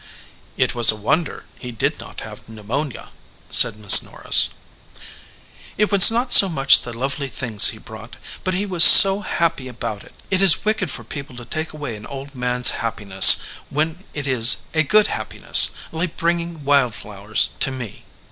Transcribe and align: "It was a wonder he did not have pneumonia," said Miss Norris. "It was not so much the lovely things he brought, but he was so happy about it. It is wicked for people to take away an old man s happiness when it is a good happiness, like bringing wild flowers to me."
"It 0.57 0.73
was 0.73 0.91
a 0.91 0.95
wonder 0.95 1.45
he 1.59 1.71
did 1.71 1.99
not 1.99 2.21
have 2.21 2.49
pneumonia," 2.49 3.09
said 3.51 3.77
Miss 3.77 4.01
Norris. 4.01 4.49
"It 5.77 5.91
was 5.91 6.09
not 6.09 6.33
so 6.33 6.49
much 6.49 6.81
the 6.81 6.91
lovely 6.91 7.27
things 7.29 7.67
he 7.67 7.77
brought, 7.77 8.15
but 8.43 8.55
he 8.55 8.65
was 8.65 8.83
so 8.83 9.19
happy 9.19 9.67
about 9.67 10.03
it. 10.03 10.15
It 10.31 10.41
is 10.41 10.65
wicked 10.65 10.89
for 10.89 11.03
people 11.03 11.35
to 11.35 11.45
take 11.45 11.71
away 11.71 11.95
an 11.95 12.07
old 12.07 12.33
man 12.33 12.61
s 12.61 12.69
happiness 12.71 13.41
when 13.69 14.03
it 14.15 14.25
is 14.25 14.63
a 14.73 14.81
good 14.81 15.05
happiness, 15.05 15.69
like 15.91 16.17
bringing 16.17 16.63
wild 16.63 16.95
flowers 16.95 17.49
to 17.59 17.69
me." 17.69 18.03